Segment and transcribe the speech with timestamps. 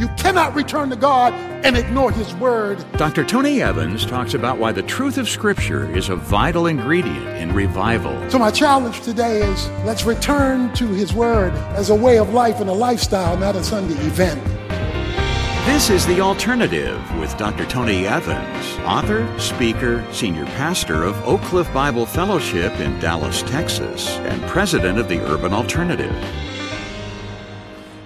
[0.00, 2.82] You cannot return to God and ignore His Word.
[2.92, 3.22] Dr.
[3.22, 8.30] Tony Evans talks about why the truth of Scripture is a vital ingredient in revival.
[8.30, 12.60] So, my challenge today is let's return to His Word as a way of life
[12.60, 14.42] and a lifestyle, not a Sunday event.
[15.66, 17.66] This is The Alternative with Dr.
[17.66, 24.40] Tony Evans, author, speaker, senior pastor of Oak Cliff Bible Fellowship in Dallas, Texas, and
[24.48, 26.16] president of the Urban Alternative.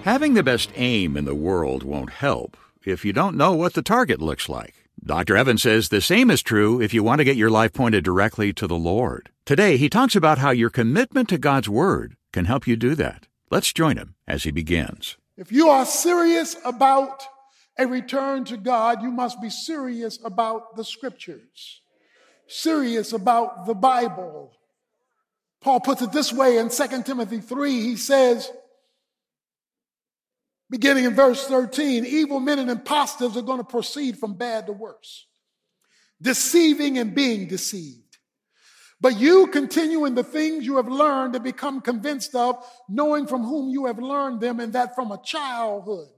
[0.04, 3.80] Having the best aim in the world won't help if you don't know what the
[3.80, 4.74] target looks like.
[5.02, 5.34] Dr.
[5.34, 8.52] Evans says the same is true if you want to get your life pointed directly
[8.52, 9.30] to the Lord.
[9.46, 13.28] Today, he talks about how your commitment to God's Word can help you do that.
[13.50, 15.16] Let's join him as he begins.
[15.38, 17.22] If you are serious about
[17.78, 21.80] a return to God, you must be serious about the Scriptures,
[22.46, 24.52] serious about the Bible.
[25.62, 27.80] Paul puts it this way in 2 Timothy 3.
[27.80, 28.52] He says,
[30.70, 34.72] beginning in verse 13, evil men and impostors are going to proceed from bad to
[34.72, 35.26] worse,
[36.20, 38.00] deceiving and being deceived.
[39.00, 43.42] But you continue in the things you have learned and become convinced of, knowing from
[43.42, 46.08] whom you have learned them, and that from a childhood.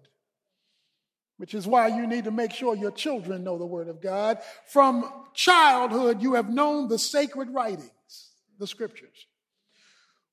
[1.38, 4.38] Which is why you need to make sure your children know the Word of God.
[4.68, 9.26] From childhood, you have known the sacred writings, the scriptures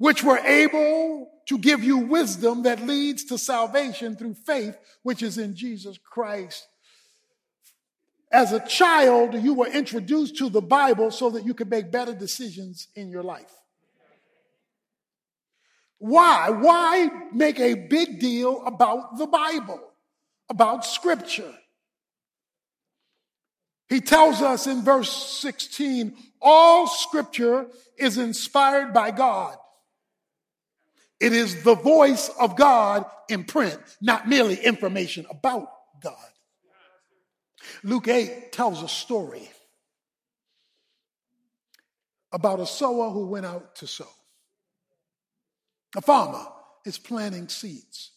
[0.03, 5.37] which were able to give you wisdom that leads to salvation through faith, which is
[5.37, 6.67] in Jesus Christ.
[8.31, 12.13] As a child, you were introduced to the Bible so that you could make better
[12.13, 13.53] decisions in your life.
[15.99, 16.49] Why?
[16.49, 19.79] Why make a big deal about the Bible,
[20.49, 21.53] about Scripture?
[23.87, 29.55] He tells us in verse 16 all Scripture is inspired by God
[31.23, 35.69] it is the voice of God in print, not merely information about
[36.03, 36.17] God.
[37.81, 39.49] Luke 8 tells a story
[42.33, 44.09] about a sower who went out to sow.
[45.95, 46.45] A farmer
[46.83, 48.11] is planting seeds.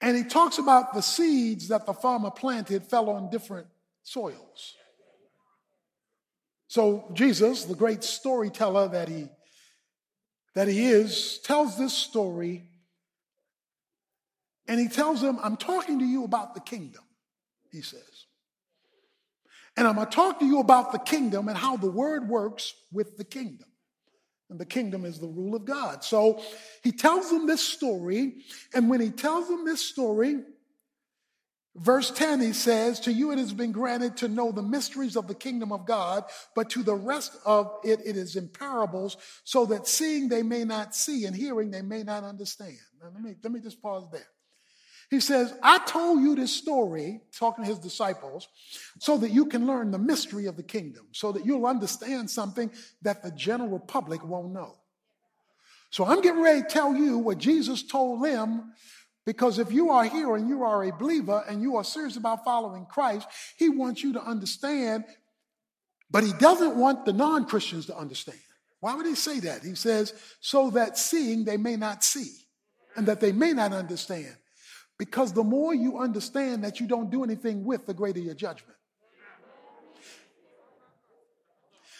[0.00, 3.66] And he talks about the seeds that the farmer planted fell on different
[4.04, 4.74] soils.
[6.68, 9.28] So Jesus, the great storyteller that he
[10.56, 12.64] that he is, tells this story.
[14.66, 17.02] And he tells them, I'm talking to you about the kingdom,
[17.70, 18.24] he says.
[19.76, 22.74] And I'm going to talk to you about the kingdom and how the word works
[22.90, 23.68] with the kingdom.
[24.48, 26.02] And the kingdom is the rule of God.
[26.02, 26.42] So
[26.82, 28.36] he tells them this story.
[28.72, 30.38] And when he tells them this story,
[31.78, 35.28] Verse 10, he says, To you it has been granted to know the mysteries of
[35.28, 39.66] the kingdom of God, but to the rest of it, it is in parables, so
[39.66, 42.78] that seeing they may not see and hearing they may not understand.
[43.00, 44.26] Now, let me, let me just pause there.
[45.10, 48.48] He says, I told you this story, talking to his disciples,
[48.98, 52.70] so that you can learn the mystery of the kingdom, so that you'll understand something
[53.02, 54.76] that the general public won't know.
[55.90, 58.72] So I'm getting ready to tell you what Jesus told them
[59.26, 62.44] because if you are here and you are a believer and you are serious about
[62.44, 63.26] following Christ,
[63.58, 65.04] He wants you to understand,
[66.08, 68.38] but He doesn't want the non Christians to understand.
[68.78, 69.64] Why would He say that?
[69.64, 72.30] He says, so that seeing they may not see
[72.94, 74.34] and that they may not understand.
[74.96, 78.78] Because the more you understand that you don't do anything with, the greater your judgment.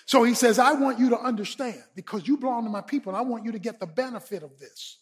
[0.06, 3.18] So he says, I want you to understand because you belong to my people and
[3.18, 4.98] I want you to get the benefit of this.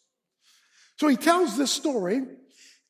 [0.97, 2.23] So he tells this story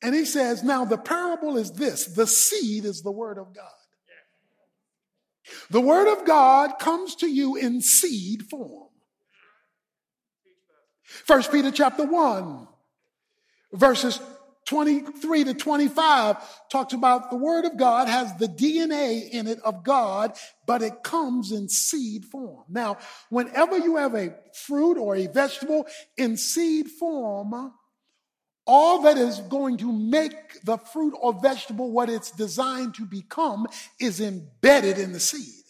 [0.01, 3.69] and he says, Now the parable is this the seed is the word of God.
[5.69, 8.89] The word of God comes to you in seed form.
[11.03, 12.67] First Peter chapter 1,
[13.73, 14.19] verses
[14.65, 16.37] 23 to 25
[16.69, 20.33] talks about the word of God has the DNA in it of God,
[20.65, 22.63] but it comes in seed form.
[22.67, 22.97] Now,
[23.29, 24.35] whenever you have a
[24.65, 25.85] fruit or a vegetable
[26.17, 27.73] in seed form,
[28.65, 33.67] all that is going to make the fruit or vegetable what it's designed to become
[33.99, 35.63] is embedded in the seed.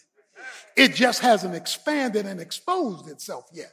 [0.76, 3.72] It just hasn't expanded and exposed itself yet.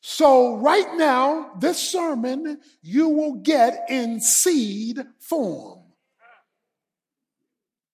[0.00, 5.80] So, right now, this sermon you will get in seed form.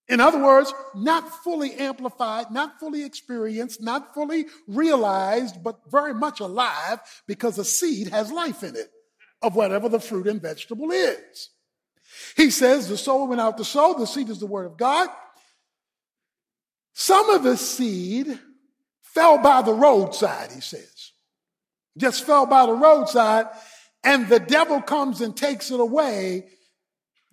[0.07, 6.39] In other words, not fully amplified, not fully experienced, not fully realized, but very much
[6.41, 8.91] alive because a seed has life in it
[9.45, 11.49] of whatever the fruit and vegetable is.
[12.35, 13.93] He says the sower went out to sow.
[13.93, 15.07] The seed is the word of God.
[16.93, 18.39] Some of the seed
[19.01, 21.11] fell by the roadside, he says.
[21.97, 23.45] Just fell by the roadside,
[24.03, 26.47] and the devil comes and takes it away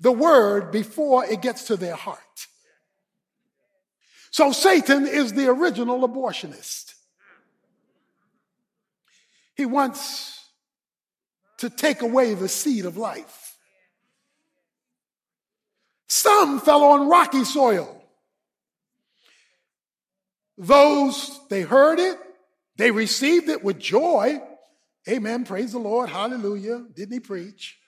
[0.00, 2.19] the word before it gets to their heart.
[4.31, 6.94] So Satan is the original abortionist.
[9.55, 10.42] He wants
[11.62, 13.56] to take away the seed of life.
[16.09, 18.03] Some fell on rocky soil.
[20.59, 22.19] Those, they heard it,
[22.79, 24.43] they received it with joy.
[25.09, 25.44] Amen.
[25.44, 26.09] Praise the Lord.
[26.09, 26.85] Hallelujah.
[26.97, 27.79] Didn't he preach?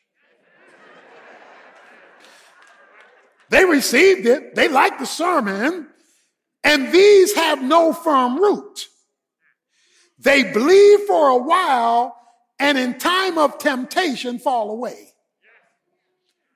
[3.48, 4.54] they received it.
[4.54, 5.88] They liked the sermon.
[6.62, 8.86] And these have no firm root.
[10.20, 12.20] They believe for a while
[12.58, 15.08] and in time of temptation fall away.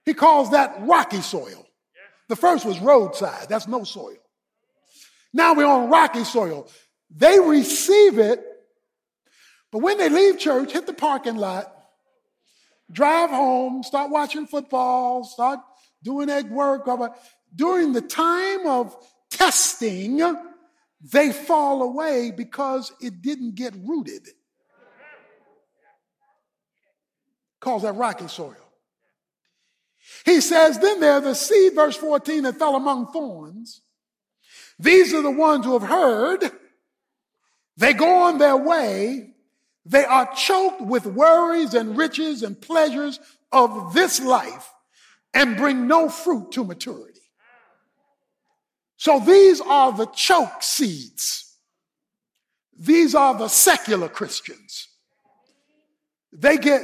[0.05, 1.67] He calls that rocky soil.
[2.29, 3.49] The first was roadside.
[3.49, 4.17] That's no soil.
[5.33, 6.71] Now we're on rocky soil.
[7.11, 8.43] They receive it,
[9.71, 11.75] but when they leave church, hit the parking lot,
[12.91, 15.61] drive home, start watching football, start
[16.03, 16.87] doing egg work.
[17.55, 18.97] During the time of
[19.31, 20.21] testing,
[21.01, 24.29] they fall away because it didn't get rooted.
[27.60, 28.55] Calls that rocky soil.
[30.25, 33.82] He says, then there the seed, verse 14, that fell among thorns.
[34.78, 36.50] These are the ones who have heard.
[37.76, 39.34] They go on their way.
[39.84, 43.20] They are choked with worries and riches and pleasures
[43.50, 44.70] of this life
[45.34, 47.20] and bring no fruit to maturity.
[48.96, 51.56] So these are the choke seeds.
[52.78, 54.88] These are the secular Christians.
[56.32, 56.82] They get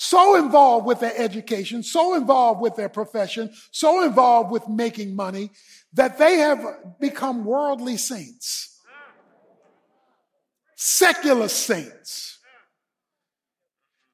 [0.00, 5.50] so involved with their education, so involved with their profession, so involved with making money
[5.92, 6.64] that they have
[7.00, 8.80] become worldly saints,
[10.76, 12.38] secular saints.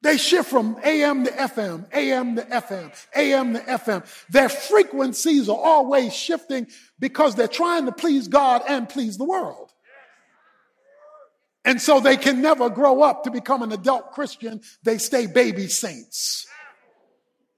[0.01, 4.25] They shift from AM to FM, AM to FM, AM to FM.
[4.29, 6.65] Their frequencies are always shifting
[6.99, 9.71] because they're trying to please God and please the world.
[11.65, 14.61] And so they can never grow up to become an adult Christian.
[14.83, 16.47] They stay baby saints.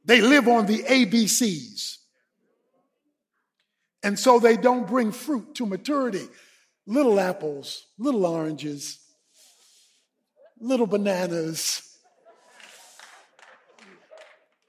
[0.05, 1.97] They live on the ABCs.
[4.01, 6.25] And so they don't bring fruit to maturity.
[6.85, 8.99] Little apples, little oranges,
[10.59, 11.87] little bananas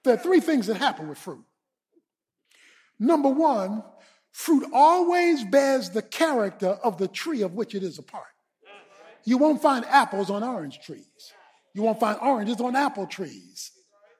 [0.08, 1.44] there are three things that happen with fruit.
[2.98, 3.84] Number one,
[4.32, 8.24] fruit always bears the character of the tree of which it is a part.
[9.28, 11.34] You won't find apples on orange trees.
[11.74, 13.72] You won't find oranges on apple trees.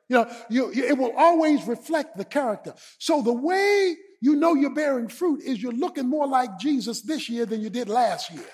[0.06, 2.74] You know, you, you, it will always reflect the character.
[2.98, 7.30] So the way you know you're bearing fruit is you're looking more like Jesus this
[7.30, 8.44] year than you did last year.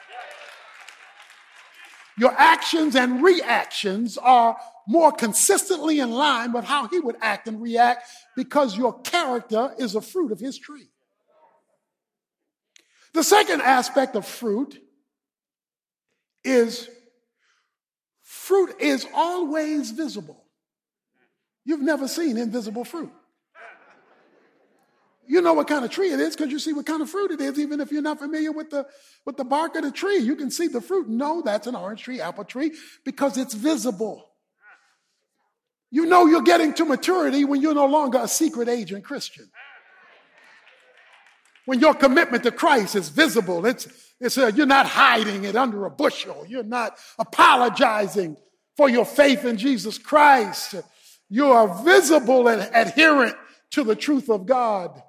[2.18, 4.56] Your actions and reactions are
[4.86, 8.06] more consistently in line with how he would act and react
[8.36, 10.86] because your character is a fruit of his tree.
[13.12, 14.83] The second aspect of fruit
[16.44, 16.88] is
[18.22, 20.44] fruit is always visible.
[21.64, 23.10] You've never seen invisible fruit.
[25.26, 27.30] You know what kind of tree it is because you see what kind of fruit
[27.30, 28.86] it is, even if you're not familiar with the,
[29.24, 30.18] with the bark of the tree.
[30.18, 31.08] You can see the fruit.
[31.08, 32.72] No, that's an orange tree, apple tree,
[33.04, 34.26] because it's visible.
[35.90, 39.48] You know you're getting to maturity when you're no longer a secret agent Christian.
[41.66, 43.88] When your commitment to Christ is visible, it's,
[44.20, 46.44] it's a, you're not hiding it under a bushel.
[46.46, 48.36] You're not apologizing
[48.76, 50.74] for your faith in Jesus Christ.
[51.30, 53.36] You are visible and adherent
[53.70, 55.02] to the truth of God.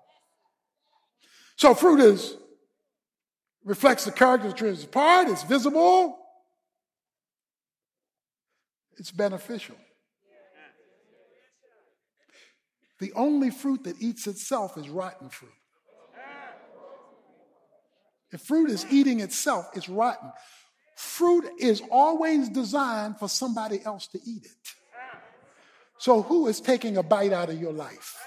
[1.57, 2.37] So fruit is
[3.63, 4.87] reflects the character of the.
[4.87, 6.17] Part, it's visible,
[8.97, 9.75] it's beneficial.
[12.99, 15.51] The only fruit that eats itself is rotten fruit.
[18.35, 20.29] If fruit is eating itself, it's rotten.
[20.97, 24.75] Fruit is always designed for somebody else to eat it.
[25.99, 28.19] So, who is taking a bite out of your life?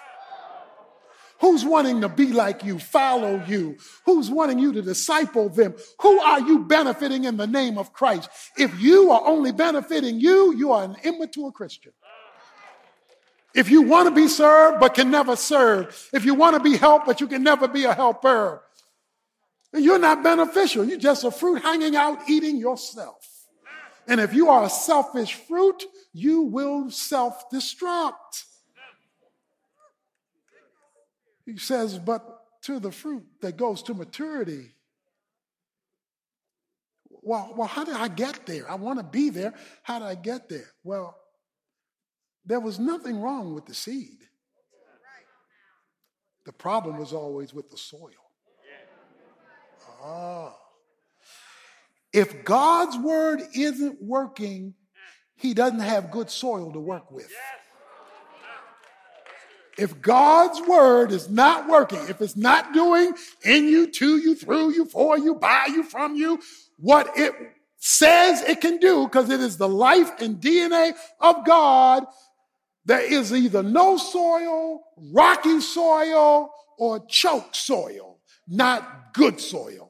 [1.43, 3.77] Who's wanting to be like you, follow you?
[4.07, 5.75] Who's wanting you to disciple them?
[6.01, 8.31] Who are you benefiting in the name of Christ?
[8.57, 11.93] If you are only benefiting you, you are an immature Christian.
[13.55, 16.79] If you want to be served but can never serve, if you want to be
[16.79, 18.63] helped but you can never be a helper,
[19.73, 20.85] you're not beneficial.
[20.85, 23.27] You're just a fruit hanging out eating yourself.
[24.07, 28.45] And if you are a selfish fruit, you will self destruct.
[31.45, 34.75] He says, but to the fruit that goes to maturity.
[37.11, 38.71] Well, well, how did I get there?
[38.71, 39.55] I want to be there.
[39.83, 40.71] How did I get there?
[40.85, 41.17] Well,
[42.45, 44.19] there was nothing wrong with the seed.
[46.47, 48.28] The problem was always with the soil.
[50.03, 50.55] Ah.
[52.13, 54.75] If God's word isn't working,
[55.37, 57.31] he doesn't have good soil to work with.
[59.79, 63.13] If God's word is not working, if it's not doing
[63.45, 66.41] in you, to you, through you, for you, by you, from you,
[66.79, 67.33] what it
[67.77, 72.05] says it can do, because it is the life and DNA of God,
[72.85, 79.88] there is either no soil, rocky soil, or choke soil, not good soil.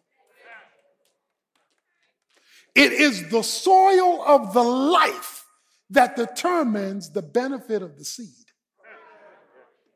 [2.78, 5.44] It is the soil of the life
[5.90, 8.46] that determines the benefit of the seed.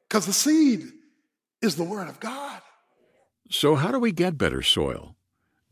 [0.09, 0.89] Because the seed
[1.61, 2.61] is the Word of God.
[3.51, 5.15] So, how do we get better soil?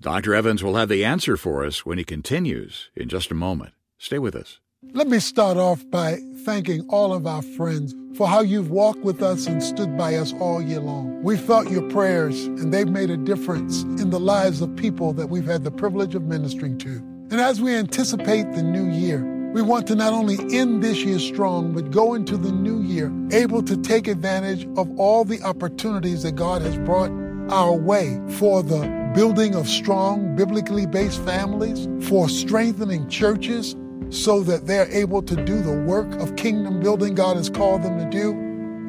[0.01, 0.37] Dr.
[0.37, 3.75] Evans will have the answer for us when he continues in just a moment.
[3.99, 4.61] Stay with us.
[4.93, 9.23] Let me start off by thanking all of our friends for how you've walked with
[9.23, 11.23] us and stood by us all year long.
[11.23, 15.29] We felt your prayers, and they've made a difference in the lives of people that
[15.29, 16.97] we've had the privilege of ministering to.
[17.31, 19.23] And as we anticipate the new year,
[19.53, 23.13] we want to not only end this year strong, but go into the new year
[23.33, 27.13] able to take advantage of all the opportunities that God has brought
[27.53, 33.77] our way for the building of strong, biblically based families, for strengthening churches
[34.11, 37.99] so that they're able to do the work of kingdom building God has called them
[37.99, 38.33] to do,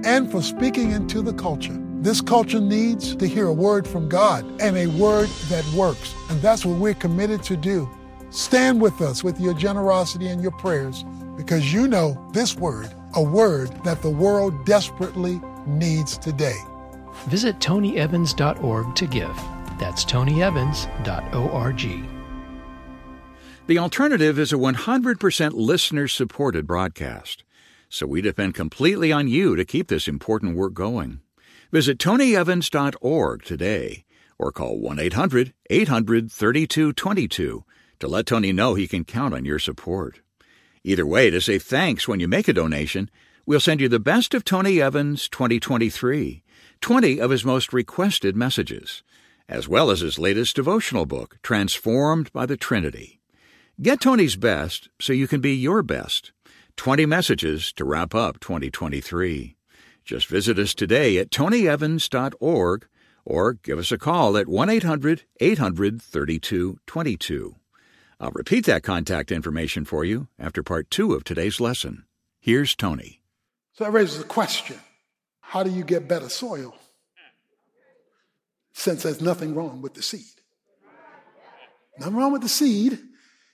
[0.04, 1.78] and for speaking into the culture.
[2.02, 6.16] This culture needs to hear a word from God and a word that works.
[6.30, 7.88] And that's what we're committed to do.
[8.32, 11.06] Stand with us with your generosity and your prayers
[11.38, 16.58] because you know this word, a word that the world desperately needs today.
[17.28, 19.36] Visit tonyevans.org to give.
[19.78, 22.21] That's tonyevans.org.
[23.72, 27.46] The alternative is a 100% listener supported broadcast,
[27.88, 31.22] so we depend completely on you to keep this important work going.
[31.72, 34.04] Visit tonyevans.org today
[34.38, 37.64] or call 1 800 800 3222
[38.00, 40.20] to let Tony know he can count on your support.
[40.84, 43.10] Either way, to say thanks when you make a donation,
[43.46, 46.44] we'll send you the best of Tony Evans 2023,
[46.82, 49.02] 20 of his most requested messages,
[49.48, 53.21] as well as his latest devotional book, Transformed by the Trinity.
[53.80, 56.32] Get Tony's best so you can be your best.
[56.78, 59.56] 20 messages to wrap up 2023.
[60.04, 62.88] Just visit us today at tonyevans.org
[63.26, 67.56] or give us a call at 1 800 800 3222.
[68.20, 72.06] I'll repeat that contact information for you after part two of today's lesson.
[72.40, 73.22] Here's Tony.
[73.74, 74.78] So that raises a question
[75.40, 76.76] How do you get better soil?
[78.74, 80.42] Since there's nothing wrong with the seed.
[82.00, 83.00] Nothing wrong with the seed.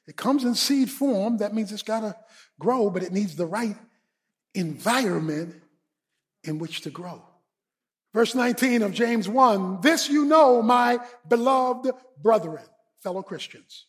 [0.08, 1.38] It comes in seed form.
[1.38, 2.16] That means it's got to
[2.60, 3.76] grow, but it needs the right
[4.54, 5.56] environment
[6.44, 7.24] in which to grow.
[8.14, 12.64] Verse 19 of James 1 This you know, my beloved brethren,
[13.02, 13.86] fellow Christians.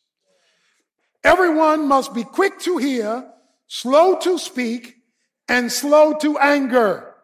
[1.25, 3.31] Everyone must be quick to hear,
[3.67, 4.97] slow to speak,
[5.49, 7.15] and slow to anger.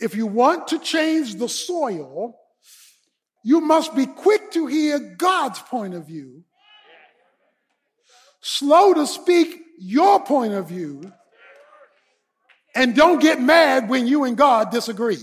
[0.00, 2.38] If you want to change the soil,
[3.42, 6.44] you must be quick to hear God's point of view,
[8.44, 11.12] slow to speak your point of view,
[12.74, 15.18] and don't get mad when you and God disagree.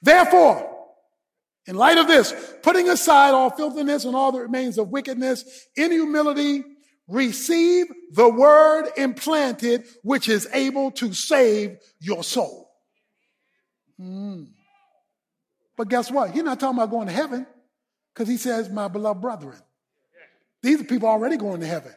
[0.00, 0.72] Therefore,
[1.66, 2.32] in light of this,
[2.62, 6.62] putting aside all filthiness and all that remains of wickedness, in humility,
[7.08, 12.70] receive the word implanted, which is able to save your soul.
[14.00, 14.48] Mm.
[15.76, 16.30] But guess what?
[16.30, 17.46] He's not talking about going to heaven
[18.14, 19.58] because he says, my beloved brethren.
[20.62, 21.92] These are people already going to heaven.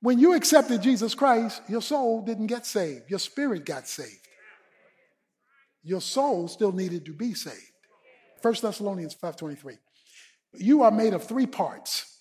[0.00, 4.24] When you accepted Jesus Christ, your soul didn't get saved, your spirit got saved
[5.84, 7.60] your soul still needed to be saved.
[8.42, 9.78] 1 Thessalonians 5:23.
[10.54, 12.20] You are made of three parts: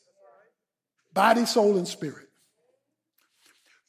[1.13, 2.29] body, soul, and spirit.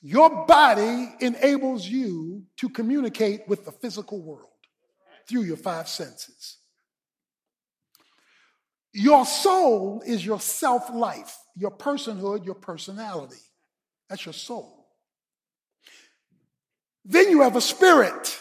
[0.00, 4.50] Your body enables you to communicate with the physical world
[5.26, 6.58] through your five senses.
[8.94, 13.42] Your soul is your self life, your personhood, your personality.
[14.08, 14.86] That's your soul.
[17.04, 18.40] Then you have a spirit.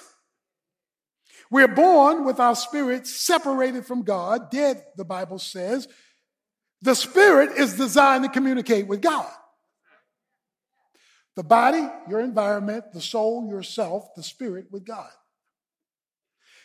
[1.50, 5.88] We're born with our spirits separated from God, dead, the Bible says.
[6.84, 9.32] The spirit is designed to communicate with God.
[11.36, 15.10] The body, your environment, the soul, yourself, the spirit with God.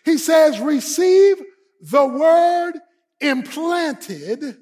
[0.05, 1.37] He says, receive
[1.81, 2.75] the word
[3.21, 4.57] implanted.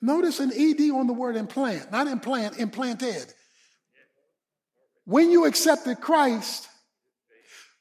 [0.00, 3.32] Notice an ED on the word implant, not implant, implanted.
[5.04, 6.68] When you accepted Christ,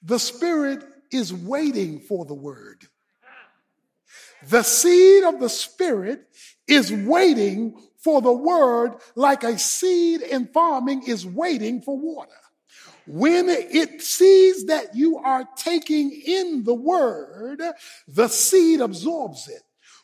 [0.03, 2.83] the Spirit is waiting for the word.
[4.47, 6.27] The seed of the Spirit
[6.67, 12.31] is waiting for the word like a seed in farming is waiting for water.
[13.07, 17.61] When it sees that you are taking in the word,
[18.07, 19.61] the seed absorbs it.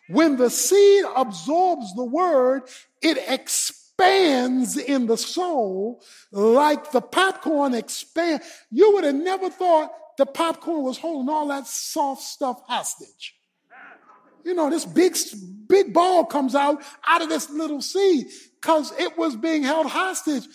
[0.09, 2.63] When the seed absorbs the word,
[3.01, 6.01] it expands in the soul
[6.31, 8.41] like the popcorn expand.
[8.71, 13.35] You would have never thought the popcorn was holding all that soft stuff hostage.
[14.43, 15.15] You know, this big,
[15.67, 18.27] big ball comes out out of this little seed
[18.61, 20.47] because it was being held hostage.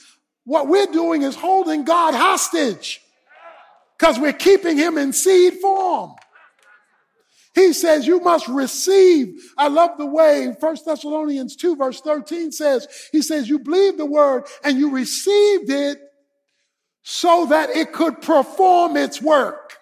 [0.44, 3.00] What we're doing is holding God hostage
[3.99, 6.14] because we're keeping him in seed form.
[7.54, 9.40] He says you must receive.
[9.58, 14.06] I love the way 1 Thessalonians 2 verse 13 says, he says you believe the
[14.06, 16.00] word and you received it
[17.02, 19.76] so that it could perform its work.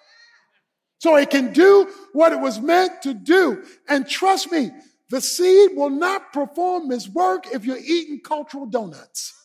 [0.99, 3.64] So it can do what it was meant to do.
[3.88, 4.71] And trust me,
[5.09, 9.39] the seed will not perform its work if you're eating cultural donuts.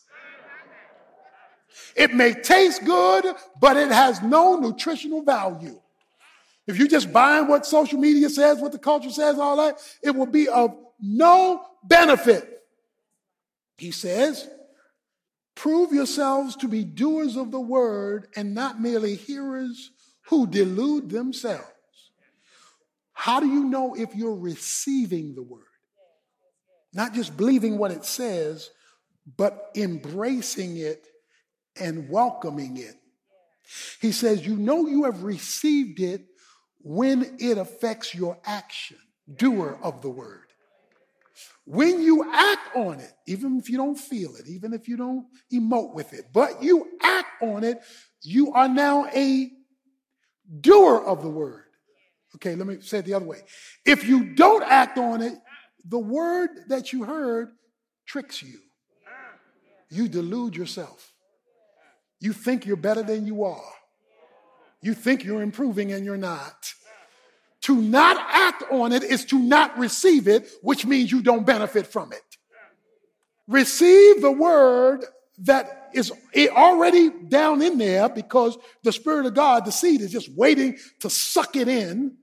[1.96, 3.24] It may taste good,
[3.58, 5.80] but it has no nutritional value.
[6.66, 10.10] If you're just buying what social media says, what the culture says, all that, it
[10.10, 12.60] will be of no benefit.
[13.78, 14.48] He says,
[15.54, 19.90] prove yourselves to be doers of the word and not merely hearers
[20.28, 21.64] who delude themselves.
[23.12, 25.62] How do you know if you're receiving the word?
[26.92, 28.70] Not just believing what it says,
[29.36, 31.06] but embracing it
[31.80, 32.94] and welcoming it.
[34.00, 36.24] He says, You know you have received it
[36.80, 38.98] when it affects your action,
[39.34, 40.42] doer of the word.
[41.64, 45.26] When you act on it, even if you don't feel it, even if you don't
[45.52, 47.78] emote with it, but you act on it,
[48.22, 49.50] you are now a
[50.60, 51.64] doer of the word.
[52.36, 53.38] Okay, let me say it the other way.
[53.84, 55.34] If you don't act on it,
[55.84, 57.50] the word that you heard
[58.06, 58.60] tricks you.
[59.90, 61.12] You delude yourself.
[62.20, 63.72] You think you're better than you are.
[64.82, 66.74] You think you're improving and you're not.
[67.62, 71.86] To not act on it is to not receive it, which means you don't benefit
[71.86, 72.22] from it.
[73.48, 75.04] Receive the word
[75.38, 80.30] that is already down in there because the Spirit of God, the seed, is just
[80.30, 82.16] waiting to suck it in.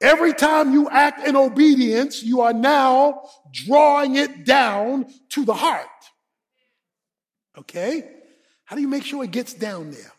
[0.00, 5.86] Every time you act in obedience, you are now drawing it down to the heart.
[7.56, 8.19] Okay?
[8.70, 10.12] How do you make sure it gets down there?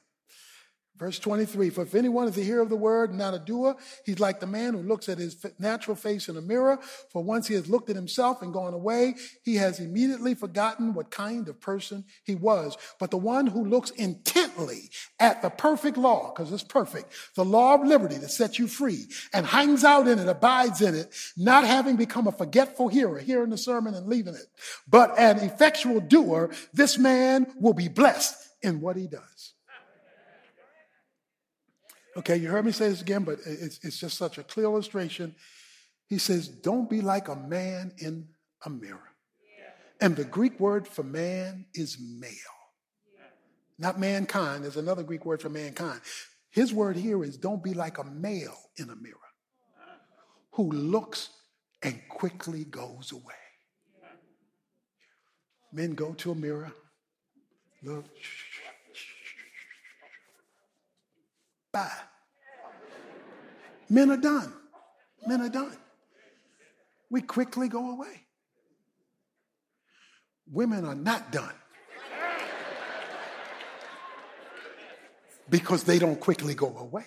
[1.01, 3.75] Verse 23 For if anyone is a hearer of the word and not a doer,
[4.05, 6.77] he's like the man who looks at his natural face in a mirror.
[7.09, 11.09] For once he has looked at himself and gone away, he has immediately forgotten what
[11.09, 12.77] kind of person he was.
[12.99, 17.73] But the one who looks intently at the perfect law, because it's perfect, the law
[17.73, 21.65] of liberty that sets you free, and hangs out in it, abides in it, not
[21.65, 24.45] having become a forgetful hearer, hearing the sermon and leaving it,
[24.87, 29.30] but an effectual doer, this man will be blessed in what he does.
[32.17, 35.33] Okay, you heard me say this again, but it's, it's just such a clear illustration.
[36.07, 38.27] He says, Don't be like a man in
[38.65, 39.11] a mirror.
[40.01, 42.31] And the Greek word for man is male.
[43.77, 46.01] Not mankind, there's another Greek word for mankind.
[46.49, 49.15] His word here is don't be like a male in a mirror
[49.79, 49.95] uh-huh.
[50.51, 51.29] who looks
[51.81, 53.33] and quickly goes away.
[55.73, 56.73] Men go to a mirror,
[57.81, 58.05] look,
[61.71, 61.89] Bye.
[63.89, 64.53] Men are done.
[65.27, 65.77] Men are done.
[67.09, 68.25] We quickly go away.
[70.49, 71.53] Women are not done.
[75.49, 77.05] Because they don't quickly go away.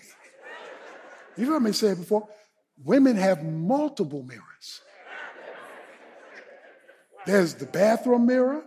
[1.37, 2.29] You've heard me say it before.
[2.83, 4.81] Women have multiple mirrors.
[7.27, 8.65] There's the bathroom mirror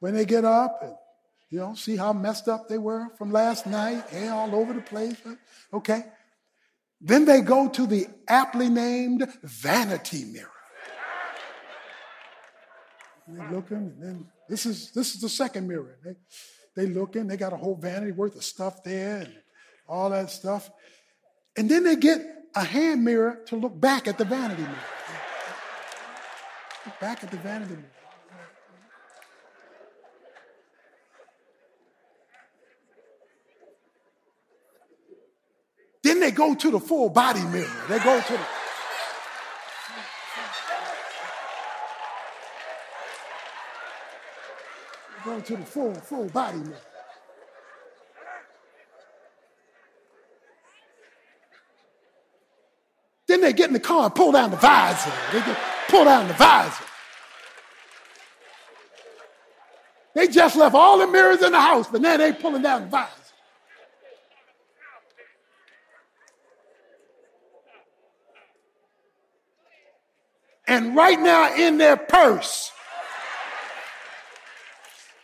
[0.00, 0.94] when they get up and
[1.54, 4.80] you know, see how messed up they were from last night, hair all over the
[4.80, 5.14] place.
[5.72, 6.02] Okay.
[7.00, 10.50] Then they go to the aptly named vanity mirror.
[13.28, 15.96] And they're looking, and then this is this is the second mirror.
[16.04, 16.16] They
[16.74, 19.32] they looking, they got a whole vanity worth of stuff there and
[19.88, 20.68] all that stuff.
[21.56, 22.20] And then they get
[22.56, 24.74] a hand mirror to look back at the vanity mirror.
[26.84, 28.03] Look back at the vanity mirror.
[36.24, 37.68] They go to the full body mirror.
[37.86, 38.46] They go to the.
[45.22, 46.78] Go to the full, full body mirror.
[53.26, 55.12] Then they get in the car and pull down the visor.
[55.30, 55.58] They get,
[55.88, 56.84] pull down the visor.
[60.14, 62.88] They just left all the mirrors in the house, but now they pulling down the
[62.88, 63.23] visor.
[70.66, 72.72] And right now in their purse,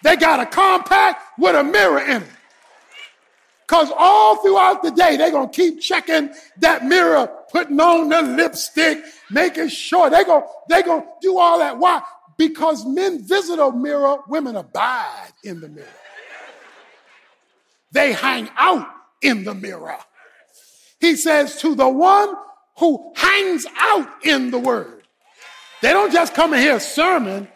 [0.03, 2.29] they got a compact with a mirror in it.
[3.67, 8.21] Because all throughout the day, they're going to keep checking that mirror, putting on the
[8.21, 8.99] lipstick,
[9.31, 11.79] making sure they're going they gonna do all that.
[11.79, 12.03] Why?
[12.37, 15.87] Because men visit a mirror, women abide in the mirror.
[17.93, 18.89] They hang out
[19.23, 19.99] in the mirror.
[21.01, 22.35] He says, to the one
[22.79, 25.00] who hangs out in the word.
[25.83, 27.49] They don't just come and hear a sermon.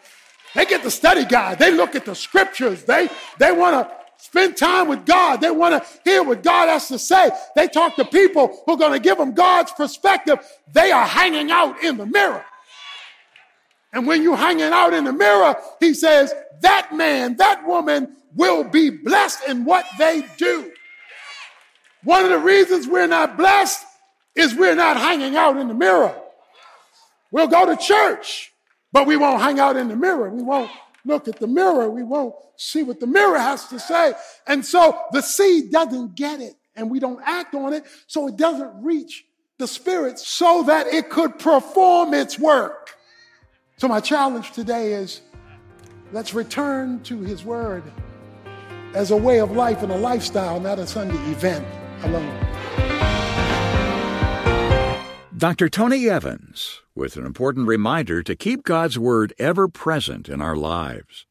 [0.53, 1.59] They get the study guide.
[1.59, 2.83] They look at the scriptures.
[2.83, 5.41] They, they want to spend time with God.
[5.41, 7.29] They want to hear what God has to say.
[7.55, 10.39] They talk to people who are going to give them God's perspective.
[10.71, 12.43] They are hanging out in the mirror.
[13.93, 18.63] And when you're hanging out in the mirror, he says, that man, that woman will
[18.63, 20.71] be blessed in what they do.
[22.03, 23.85] One of the reasons we're not blessed
[24.35, 26.15] is we're not hanging out in the mirror.
[27.35, 28.53] We'll go to church,
[28.93, 30.29] but we won't hang out in the mirror.
[30.29, 30.71] We won't
[31.03, 31.89] look at the mirror.
[31.89, 34.13] We won't see what the mirror has to say.
[34.47, 37.83] And so the seed doesn't get it and we don't act on it.
[38.07, 39.25] So it doesn't reach
[39.57, 42.95] the spirit so that it could perform its work.
[43.75, 45.19] So my challenge today is
[46.13, 47.83] let's return to his word
[48.93, 51.67] as a way of life and a lifestyle, not a Sunday event
[52.03, 52.74] alone.
[55.37, 55.67] Dr.
[55.67, 61.25] Tony Evans with an important reminder to keep God's Word ever present in our lives.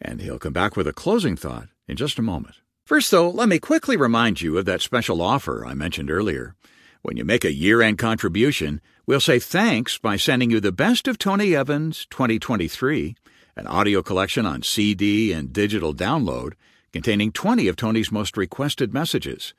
[0.00, 2.54] And he'll come back with a closing thought in just a moment.
[2.86, 6.54] First, though, let me quickly remind you of that special offer I mentioned earlier.
[7.02, 11.06] When you make a year end contribution, we'll say thanks by sending you the Best
[11.06, 13.16] of Tony Evans 2023,
[13.56, 16.54] an audio collection on CD and digital download
[16.90, 19.52] containing 20 of Tony's most requested messages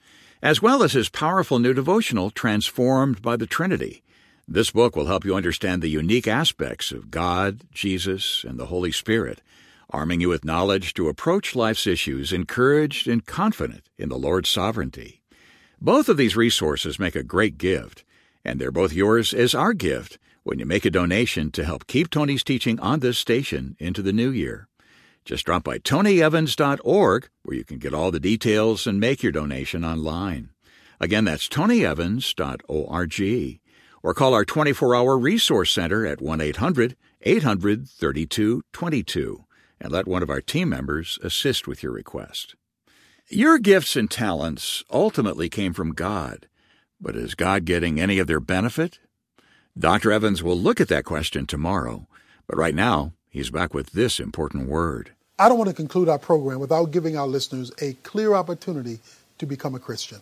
[0.44, 4.04] as well as his powerful new devotional, Transformed by the Trinity.
[4.46, 8.92] This book will help you understand the unique aspects of God, Jesus, and the Holy
[8.92, 9.42] Spirit,
[9.90, 15.22] arming you with knowledge to approach life's issues encouraged and confident in the Lord's sovereignty.
[15.80, 18.04] Both of these resources make a great gift,
[18.44, 22.10] and they're both yours as our gift when you make a donation to help keep
[22.10, 24.68] Tony's teaching on this station into the new year.
[25.26, 29.86] Just drop by tonyevans.org where you can get all the details and make your donation
[29.86, 30.50] online.
[31.00, 33.60] Again, that's tonyevans.org.
[34.04, 39.46] Or call our 24 hour resource center at 1 800 800 3222
[39.80, 42.56] and let one of our team members assist with your request.
[43.30, 46.48] Your gifts and talents ultimately came from God,
[47.00, 49.00] but is God getting any of their benefit?
[49.78, 50.12] Dr.
[50.12, 52.08] Evans will look at that question tomorrow,
[52.46, 55.10] but right now, He's back with this important word.
[55.40, 59.00] I don't want to conclude our program without giving our listeners a clear opportunity
[59.40, 60.20] to become a Christian.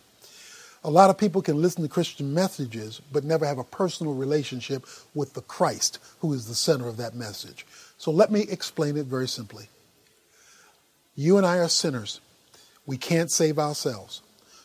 [0.85, 4.85] A lot of people can listen to Christian messages but never have a personal relationship
[5.13, 7.65] with the Christ who is the center of that message.
[7.97, 9.67] So let me explain it very simply.
[11.13, 12.21] You and I are sinners.
[12.85, 14.21] We can't save ourselves.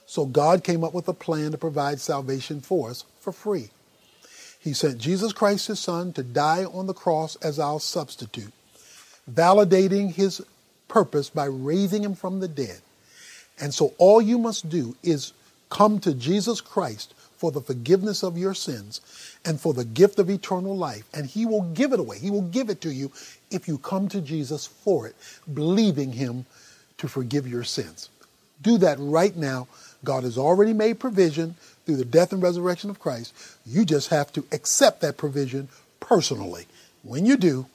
[0.06, 3.70] So God came up with a plan to provide salvation for us for free.
[4.66, 8.52] He sent Jesus Christ, his son, to die on the cross as our substitute,
[9.30, 10.44] validating his
[10.88, 12.80] purpose by raising him from the dead.
[13.60, 15.32] And so all you must do is
[15.70, 19.00] come to Jesus Christ for the forgiveness of your sins
[19.44, 21.04] and for the gift of eternal life.
[21.14, 22.18] And he will give it away.
[22.18, 23.12] He will give it to you
[23.52, 25.14] if you come to Jesus for it,
[25.54, 26.44] believing him
[26.98, 28.08] to forgive your sins.
[28.62, 29.68] Do that right now.
[30.02, 31.54] God has already made provision
[31.86, 33.32] through the death and resurrection of Christ.
[33.64, 35.68] You just have to accept that provision
[36.00, 36.66] personally.
[37.02, 37.66] When you do,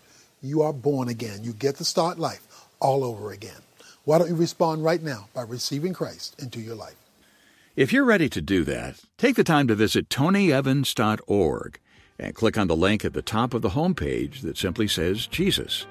[0.44, 1.44] you are born again.
[1.44, 3.62] You get to start life all over again.
[4.04, 6.96] Why don't you respond right now by receiving Christ into your life?
[7.76, 11.80] If you're ready to do that, take the time to visit tonyevans.org
[12.20, 15.88] and click on the link at the top of the homepage that simply says Jesus.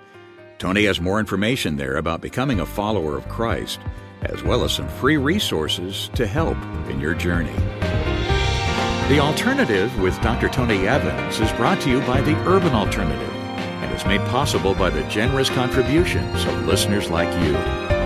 [0.58, 3.80] Tony has more information there about becoming a follower of Christ,
[4.22, 6.58] as well as some free resources to help
[6.90, 8.09] in your journey.
[9.10, 10.48] The Alternative with Dr.
[10.48, 13.34] Tony Evans is brought to you by the Urban Alternative
[13.82, 17.99] and is made possible by the generous contributions of listeners like you.